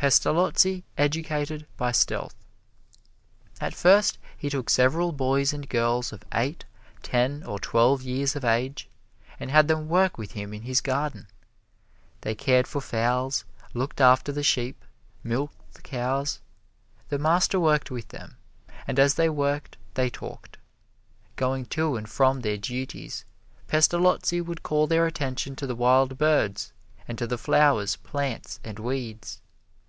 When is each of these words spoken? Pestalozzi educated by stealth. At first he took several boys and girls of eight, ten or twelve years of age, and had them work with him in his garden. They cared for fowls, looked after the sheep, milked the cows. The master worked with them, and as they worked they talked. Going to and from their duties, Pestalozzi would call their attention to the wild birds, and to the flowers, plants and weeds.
Pestalozzi 0.00 0.84
educated 0.96 1.66
by 1.76 1.90
stealth. 1.90 2.36
At 3.60 3.74
first 3.74 4.16
he 4.36 4.48
took 4.48 4.70
several 4.70 5.10
boys 5.10 5.52
and 5.52 5.68
girls 5.68 6.12
of 6.12 6.22
eight, 6.32 6.64
ten 7.02 7.42
or 7.42 7.58
twelve 7.58 8.00
years 8.02 8.36
of 8.36 8.44
age, 8.44 8.88
and 9.40 9.50
had 9.50 9.66
them 9.66 9.88
work 9.88 10.16
with 10.16 10.32
him 10.32 10.54
in 10.54 10.62
his 10.62 10.80
garden. 10.80 11.26
They 12.20 12.36
cared 12.36 12.68
for 12.68 12.80
fowls, 12.80 13.44
looked 13.74 14.00
after 14.00 14.30
the 14.30 14.44
sheep, 14.44 14.84
milked 15.24 15.74
the 15.74 15.82
cows. 15.82 16.38
The 17.08 17.18
master 17.18 17.58
worked 17.58 17.90
with 17.90 18.06
them, 18.10 18.36
and 18.86 19.00
as 19.00 19.14
they 19.14 19.28
worked 19.28 19.78
they 19.94 20.10
talked. 20.10 20.58
Going 21.34 21.66
to 21.66 21.96
and 21.96 22.08
from 22.08 22.42
their 22.42 22.56
duties, 22.56 23.24
Pestalozzi 23.66 24.40
would 24.40 24.62
call 24.62 24.86
their 24.86 25.06
attention 25.06 25.56
to 25.56 25.66
the 25.66 25.74
wild 25.76 26.18
birds, 26.18 26.72
and 27.08 27.18
to 27.18 27.26
the 27.26 27.36
flowers, 27.36 27.96
plants 27.96 28.60
and 28.62 28.78
weeds. 28.78 29.40